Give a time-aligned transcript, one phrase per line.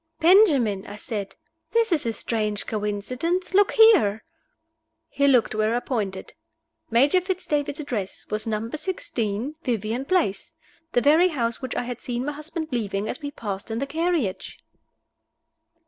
[0.19, 1.35] "Benjamin!" I said.
[1.73, 3.53] "This is a strange coincidence.
[3.53, 4.23] Look here!"
[5.07, 6.33] He looked where I pointed.
[6.89, 10.55] Major Fitz David's address was Number Sixteen Vivian Place
[10.93, 13.85] the very house which I had seen my husband leaving as we passed in the
[13.85, 14.57] carriage!